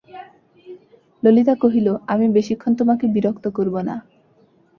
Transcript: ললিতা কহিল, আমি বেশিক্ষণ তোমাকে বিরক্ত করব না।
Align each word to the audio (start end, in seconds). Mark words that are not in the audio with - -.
ললিতা 1.23 1.53
কহিল, 1.55 1.87
আমি 2.07 2.25
বেশিক্ষণ 2.29 2.71
তোমাকে 2.75 3.05
বিরক্ত 3.07 3.45
করব 3.47 3.75
না। 3.81 3.95